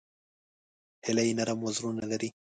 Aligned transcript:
هیلۍ 1.05 1.29
نرم 1.37 1.59
وزرونه 1.63 2.03
لري 2.11 2.29